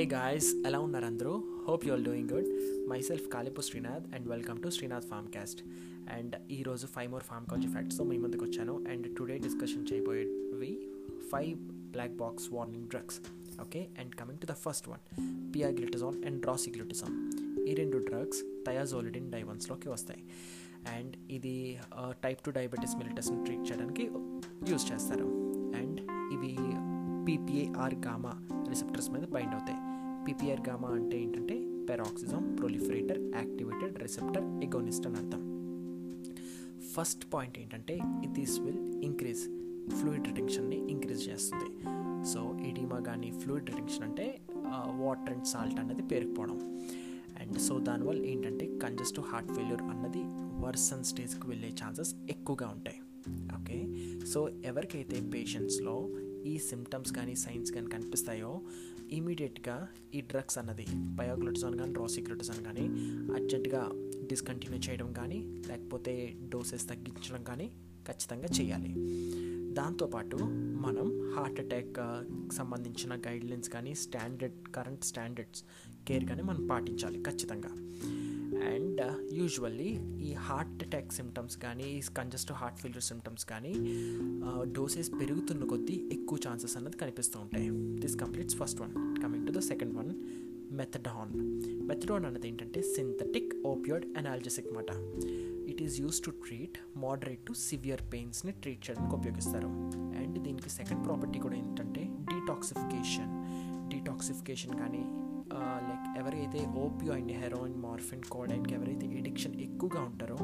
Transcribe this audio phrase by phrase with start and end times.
[0.00, 1.32] Hey guys ఎలా ఉన్నారు అందరూ?
[1.66, 2.46] Hope you all doing good
[3.08, 5.60] myself Kalipu Srinath and welcome to Srinath pharm cast
[6.14, 8.74] and ఈరోజు five more pharmacology ఫ్యాక్ట్స్తో మీ ముందుకు వచ్చాను.
[8.92, 10.72] And today discussion చేయబోయేవి
[11.32, 11.58] five
[11.96, 13.18] black box warning drugs
[13.64, 15.02] okay and coming to the first one
[15.56, 17.18] pioglitazone and rosiglitazone
[17.66, 20.24] ఈ రెండు drugs థయాజోలిడిన్ డైవన్స్లోకి వస్తాయి.
[20.96, 21.56] అండ్ ఇది
[22.24, 24.06] టైప్ టు డయాబెటీస్ మిలిటస్ని ట్రీట్ చేయడానికి
[24.72, 25.28] యూజ్ చేస్తారు.
[25.82, 26.00] అండ్
[26.36, 26.54] ఇవి
[27.28, 28.34] పీపీఏఆర్ గామా
[28.68, 29.78] రిసెప్టర్స్ మీద బైండ్ అవుతాయి.
[30.30, 31.54] పీపీఆర్ గామా అంటే ఏంటంటే
[31.88, 35.42] peroxisome proliferator activated receptor agonist అని అర్థం.
[36.92, 37.94] ఫస్ట్ పాయింట్ ఏంటంటే
[38.26, 39.42] దిస్ విల్ ఇంక్రీజ్
[39.94, 41.68] ఫ్లూయిడ్ రిటెన్షన్ని ఇంక్రీజ్ చేస్తుంది.
[42.32, 44.40] సో ఎడిమా కానీ ఫ్లూయిడ్ రిటెన్షన్ అంటే
[45.02, 46.60] వాటర్ అండ్ సాల్ట్ అన్నది పేరుకుపోవడం.
[47.40, 50.22] అండ్ సో దానివల్ల ఏంటంటే కంజెస్టివ్ హార్ట్ ఫెయిల్యూర్ అన్నది
[50.66, 53.00] వర్సన్ స్టేజ్కి వెళ్ళే ఛాన్సెస్ ఎక్కువగా ఉంటాయి.
[53.58, 53.78] ఓకే
[54.24, 55.96] సో ఎవరికైతే పేషెంట్స్లో
[56.46, 58.60] ఈ సిమ్టమ్స్ కానీ సైన్స్ కానీ కనిపిస్తాయో
[59.12, 62.84] ఇమీడియట్గా ఈ డ్రగ్స్ అన్నది బయోగ్లూటజాన్ కానీ రాసిగ్లూటజాన్ కానీ
[63.34, 63.90] అర్జెంటుగా
[64.26, 67.70] డిస్కంటిన్యూ చేయడం కానీ లేకపోతే డోసెస్ తగ్గించడం కానీ
[68.08, 68.94] ఖచ్చితంగా చేయాలి.
[69.74, 70.36] దాంతోపాటు
[70.82, 72.00] మనం హార్ట్ అటాక్
[72.52, 75.62] సంబంధించిన గైడ్లైన్స్ కానీ స్టాండర్డ్ కరెంట్ స్టాండర్డ్స్
[76.08, 77.70] కేర్ కానీ మనం పాటించాలి ఖచ్చితంగా.
[78.68, 79.00] అండ్
[79.38, 83.72] యూజువల్లీ uh, ఈ హార్ట్ అటాక్ సిమ్టమ్స్ కానీ కంజస్టివ్ హార్ట్ ఫెయిల్యూర్ సిమ్టమ్స్ కానీ
[84.78, 87.68] డోసెస్ పెరుగుతున్న కొద్దీ ఎక్కువ ఛాన్సెస్ అన్నది కనిపిస్తూ ఉంటాయి.
[88.02, 90.10] This completes first one coming to the second one
[90.80, 91.32] methadone
[91.88, 94.90] methadone అన్నది ఏంటంటే సింథటిక్ ఓపియోడ్ అనాల్జెసిక్ మాట.
[95.72, 99.72] It is use to treat moderate to severe పెయిన్స్ని treat చేయడానికి ఉపయోగిస్తారు.
[100.20, 103.34] అండ్ దీనికి సెకండ్ ప్రాపర్టీ కూడా ఏంటంటే డీటాక్సిఫికేషన్
[103.92, 105.02] డీటాక్సిఫికేషన్ కానీ
[105.54, 110.36] లైక్ ఎవరైతే ఓపియోయిడ్ హెరోయిన్ మార్ఫిన్ కోడైన్కి ఎవరైతే ఎడిక్షన్ ఎక్కువగా ఉంటారో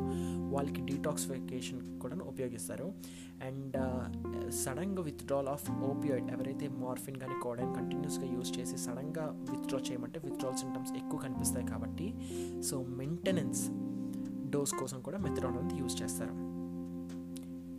[0.55, 2.93] వాళ్ళకి డీటాక్సిఫికేషన్ కూడా ఉపయోగిస్తారు.
[3.43, 3.77] అండ్
[4.53, 10.57] సడన్గా విత్డ్రాల్ ఆఫ్ ఓపియోయిడ్ ఎవరైతే మార్ఫిన్ కానీ కోడైన్ కంటిన్యూస్గా యూస్ చేసి సడన్గా విత్డ్రా చేయమంటే విత్డ్రాల్
[10.57, 12.14] సిమ్టమ్స్ ఎక్కువ కనిపిస్తాయి కాబట్టి
[12.63, 13.70] సో మెయింటెనెన్స్
[14.51, 16.57] డోస్ కోసం కూడా మెథడాన్ అనేది యూజ్ చేస్తారు.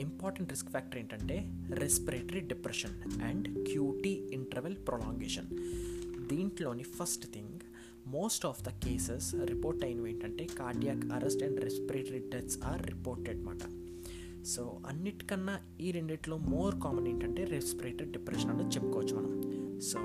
[0.01, 5.47] ఇంపార్టెంట్ రిస్క్ ఫ్యాక్టర్ ఏంటంటే respiratory depression and QT interval prolongation
[6.27, 7.59] దీంట్లోని first thing
[8.07, 13.57] most of the cases report అయినవి ఏంటంటే cardiac arrest and respiratory deaths are reported అనమాట
[14.45, 19.79] సో అన్నిటికన్నా ఈ రెండిట్లో మోర్ కామన్ ఏంటంటే రెస్పిరేటరీ డిప్రెషన్ అనేది చెప్పుకోవచ్చు మనం.
[19.79, 19.99] So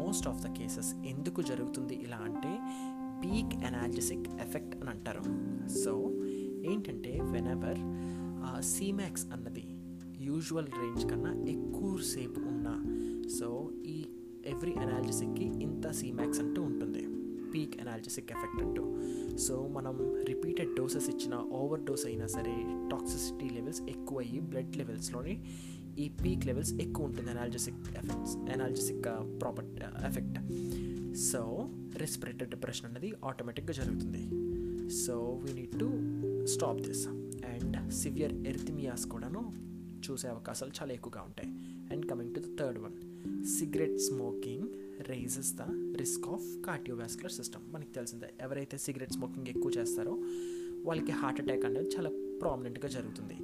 [0.00, 1.94] most of the cases ఎందుకు జరుగుతుంది?
[1.94, 2.52] ఇలా అంటే
[3.22, 5.24] పీక్ ఎనాల్జెసిక్ ఎఫెక్ట్ అని అంటారు.
[5.78, 6.20] సో
[6.72, 7.78] ఏంటంటే వెనెవర్
[8.64, 9.66] సీమాక్స్ అన్నది
[10.24, 12.68] యూజువల్ రేంజ్ కన్నా ఎక్కువసేపు ఉన్న
[13.38, 14.03] సో ఈ
[14.46, 17.02] ఎవ్రీ అనాలజిసిక్కి ఇంత సీమాక్స్ అంటూ ఉంటుంది.
[17.52, 18.84] పీక్ అనాలజిసిక్ ఎఫెక్ట్ అంటూ.
[19.36, 22.54] సో మనం రిపీటెడ్ డోసెస్ ఇచ్చిన ఓవర్ డోస్ అయినా సరే
[22.90, 25.44] టాక్సిసిటీ లెవెల్స్ ఎక్కువ అయ్యి బ్లడ్ లెవెల్స్లోని
[25.98, 29.04] ఈ పీక్ లెవెల్స్ ఎక్కువ ఉంటుంది analgesic effects analgesic
[29.40, 29.64] proper
[30.04, 30.38] effect
[31.16, 34.22] so respiratory depression అనేది ఆటోమేటిక్గా జరుగుతుంది.
[34.90, 35.88] So we need to
[36.44, 37.08] stop this
[37.52, 39.52] and severe arrhythmias కూడాను
[40.10, 41.50] చూసే అవకాశాలు చాలా ఎక్కువగా ఉంటాయి.
[41.92, 43.13] And coming to the third one
[43.44, 44.68] cigarette smoking
[45.08, 45.62] raises the
[45.96, 50.18] risk of cardiovascular system మనకి తెలిసిందే ఎవరైతే సిగరెట్ స్మోకింగ్ ఎక్కువ చేస్తారో
[50.84, 52.10] వాళ్ళకి హార్ట్ అటాక్ అనేది చాలా
[52.40, 53.34] ప్రామినెంట్గా జరుగుతుంది.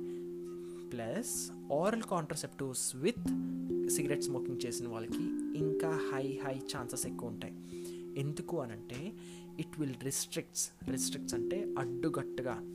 [0.90, 3.28] Plus oral contraceptives with
[3.90, 5.24] cigarette smoking చేసిన వాళ్ళకి
[5.58, 7.54] ఇంకా హై హై ఛాన్సెస్ ఎక్కువ ఉంటాయి.
[8.20, 9.12] ఎందుకు అనంటే
[9.60, 12.74] ఇట్ విల్ రిస్ట్రిక్ట్స్ రిస్ట్రిక్ట్స్ అంటే అడ్డుగట్టుగా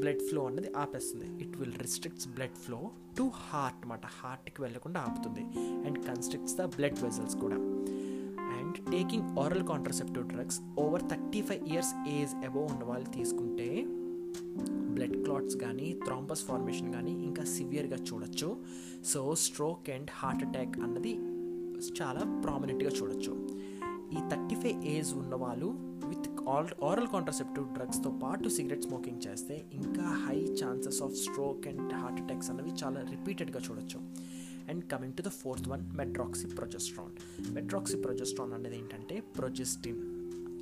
[0.00, 1.28] బ్లడ్ ఫ్లో అన్నది ఆపేస్తుంది.
[1.44, 2.80] It will restricts blood flow
[3.18, 5.44] to heart అనమాట హార్ట్కి వెళ్ళకుండా ఆపుతుంది.
[5.86, 7.58] And constricts the blood vessels కూడా.
[8.56, 13.68] And taking oral contraceptive drugs over thirty five years age above ఉన్న వాళ్ళు తీసుకుంటే
[14.94, 18.48] బ్లడ్ క్లాట్స్ కానీ థ్రాంబస్ ఫార్మేషన్ కానీ ఇంకా సివియర్గా చూడొచ్చు.
[19.12, 21.12] So stroke and heart attack అన్నది
[21.98, 23.34] చాలా ప్రామినెంట్గా చూడొచ్చు.
[24.16, 25.68] ఈ థర్టీ ఫైవ్ ఏజ్ ఉన్న వాళ్ళు
[26.50, 32.20] ఆల్ ఆరల్ కాంట్రసెప్టివ్ డ్రగ్స్తో పాటు సిగరెట్ స్మోకింగ్ చేస్తే ఇంకా high chances of stroke and heart
[32.22, 33.98] attacks అనేవి చాలా రిపీటెడ్గా చూడొచ్చు.
[34.70, 35.96] And coming to the fourth one
[36.46, 37.14] medroxyprogesterone
[37.96, 40.02] medroxyprogesterone అనేది ఏంటంటే progestin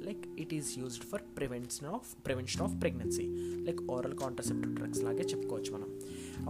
[0.06, 3.26] like it is used for prevention of prevention of pregnancy
[3.66, 5.90] like oral contraceptive drugs లాగే చెప్పుకోవచ్చు మనం.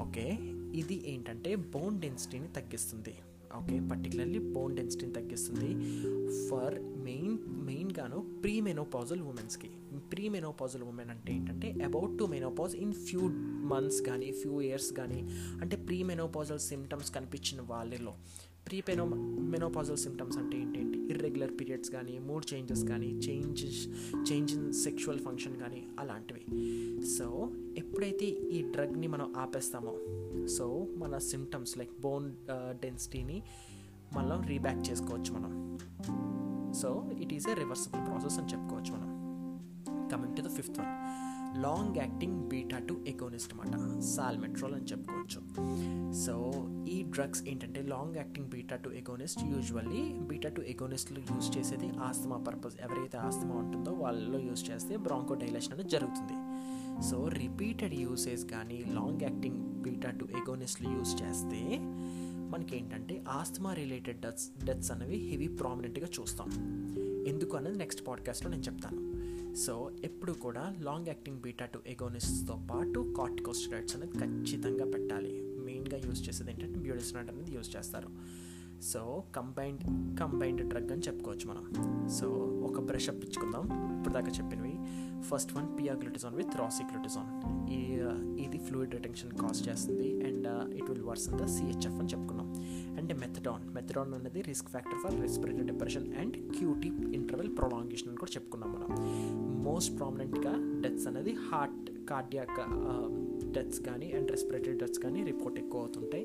[0.04, 0.26] ఓకే
[0.80, 3.14] ఇది ఏంటంటే బోన్ డెన్సిటీని తగ్గిస్తుంది.
[3.58, 5.70] ఓకే పర్టికులర్లీ బోన్ డెన్సిటీని తగ్గిస్తుంది
[6.48, 9.70] ఫర్ మెయిన్ మెయిన్గాను ప్రీ మెనోపాజల్ ఉమెన్స్కి
[10.12, 13.20] ప్రీ మెనోపాజల్ ఉమెన్ అంటే ఏంటంటే about to menopause in few
[13.72, 15.20] months కానీ ఫ్యూ ఇయర్స్ కానీ
[15.60, 18.14] అంటే ప్రీ మెనోపాజల్ సిమ్టమ్స్ కనిపించిన వాళ్ళలో.
[18.66, 19.04] ప్రీ పెనో
[19.52, 20.98] మెనోపాజల్ సిమ్టమ్స్ అంటే ఏంటంటే?
[21.12, 23.80] ఇర్రెగ్యులర్ పీరియడ్స్ కానీ మూడ్ చేంజెస్ కానీ changes
[24.28, 26.42] change in sexual function కానీ అలాంటివి.
[27.16, 27.26] సో
[27.78, 28.26] ఎప్పుడైతే
[28.56, 29.94] ఈ డ్రగ్ని మనం ఆపేస్తామో
[30.56, 30.66] సో
[30.96, 32.28] మన సిమ్టమ్స్ లైక్ బోన్
[32.84, 33.38] డెన్సిటీని
[34.16, 35.52] మళ్ళీ రీబ్యాక్ చేసుకోవచ్చు మనం.
[36.80, 36.90] So
[37.22, 39.10] it is a reversible process అని చెప్పుకోవచ్చు మనం.
[40.12, 40.92] Coming to the fifth one
[41.56, 45.40] long acting beta two agonist అనమాట సాల్మెట్రోల్ అని చెప్పుకోవచ్చు.
[46.12, 46.52] సో
[46.88, 52.36] ఈ డ్రగ్స్ ఏంటంటే long acting beta two agonist usually beta two ఎగోనిస్ట్లు use చేసేది ఆస్తమా
[52.36, 56.36] పర్పస్ ఎవరైతే ఆస్తమా ఉంటుందో వాళ్ళలో యూజ్ చేస్తే బ్రాంకో డైలేషన్ అనేది జరుగుతుంది.
[57.02, 61.78] సో రిపీటెడ్ యూసేజ్ కానీ లాంగ్ యాక్టింగ్ బీటా టు ఎగోనిస్ట్లు యూజ్ చేస్తే
[62.50, 66.48] మనకి ఏంటంటే ఆస్తమా రిలేటెడ్ డెత్స్ డెత్స్ అనేవి హెవీ ప్రామినెంట్గా చూస్తాం.
[67.28, 69.07] ఎందుకు అనేది నెక్స్ట్ పాడ్కాస్ట్లో నేను చెప్తాను.
[69.64, 75.40] సో ఎప్పుడు కూడా లాంగ్ యాక్టింగ్ బీటా టు ఎగోనిస్ట్తో పాటు కార్టికోస్టరాయిడ్స్ అనేది ఖచ్చితంగా పెట్టాలి.
[75.40, 78.10] మెయిన్గా యూజ్ చేసేది ఏంటంటే బ్యూడిస్నాట్ అనేది యూజ్ చేస్తారు.
[78.82, 79.84] సో కంబైన్డ్
[80.20, 81.64] కంబైన్డ్ డ్రగ్ అని చెప్పుకోవచ్చు మనం.
[82.08, 82.26] సో
[82.68, 83.64] ఒక బ్రష్ అప్ ఇచ్చుకుందాం
[83.98, 84.74] ఇప్పుడు దాకా చెప్పినవి.
[85.30, 87.30] First one pioglitazone with rosiglitazone
[87.70, 87.80] ఈ
[88.44, 90.24] ఇది ఫ్లూయిడ్ రిటెన్షన్ కాజ్ చేస్తుంది.
[90.24, 92.48] And it will worse the CHF అని చెప్పుకున్నాం.
[92.98, 98.34] అండ్ మెథడాన్ మెథడాన్ అనేది risk factor for respiratory depression and QT interval prolongation అని కూడా
[98.34, 98.88] చెప్పుకున్నాం మనం.
[99.66, 100.52] మోస్ట్ ప్రామినెంట్గా
[100.84, 102.58] డెత్స్ అనేది హార్ట్ కార్డియాక్
[103.56, 106.24] డెత్స్ కానీ అండ్ రెస్పిరేటరీ డెత్స్ కానీ రిపోర్ట్ ఎక్కువ అవుతుంటాయి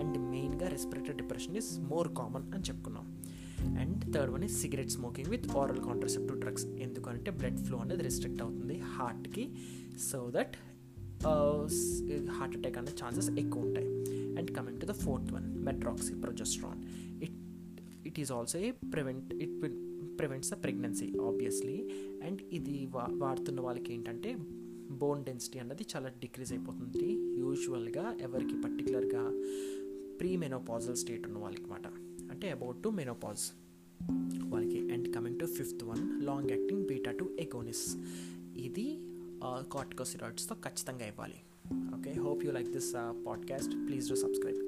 [0.00, 3.06] అండ్ మెయిన్గా respiratory depression is more common అని చెప్పుకున్నాం.
[3.82, 6.66] And third one is cigarette smoking with oral contraceptive drugs.
[6.86, 9.44] ఎందుకంటే బ్లడ్ ఫ్లో అనేది రిస్ట్రిక్ట్ అవుతుంది హార్ట్కి
[10.08, 10.56] సో దట్
[12.36, 13.88] హార్ట్ అటాక్ అనే ఛాన్సెస్ ఎక్కువ ఉంటాయి.
[14.38, 15.46] And coming to the fourth one
[16.24, 16.82] medroxyprogesterone
[17.26, 17.38] it
[18.10, 19.78] it is also a prevent it will
[20.18, 21.78] prevents the pregnancy obviously.
[22.24, 24.36] And ఇది వా వాడుతున్న వాళ్ళకి ఏంటంటే
[24.90, 29.22] బోన్ డెన్సిటీ అన్నది చాలా డిక్రీజ్ అయిపోతుంది యూజువల్గా ఎవరికి పర్టికులర్గా
[30.20, 31.86] ప్రీ మెనోపాజల్ స్టేట్ ఉన్న వాళ్ళకి మాట
[32.30, 33.44] అంటే అబౌట్ టు మెనోపాజ్
[34.44, 34.80] వాళ్ళకి.
[34.92, 37.96] And coming to fifth one long acting beta two agonist
[38.56, 38.98] ఇది
[39.72, 41.38] కార్టికోసిరాయిడ్స్తో ఖచ్చితంగా ఇవ్వాలి.
[41.98, 42.94] Okay hope you like this
[43.26, 44.60] podcast please do subscribe